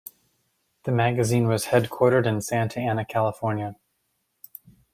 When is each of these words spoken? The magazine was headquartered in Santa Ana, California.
The 0.81 0.91
magazine 0.91 1.47
was 1.47 1.65
headquartered 1.65 2.25
in 2.25 2.41
Santa 2.41 2.79
Ana, 2.79 3.05
California. 3.05 3.75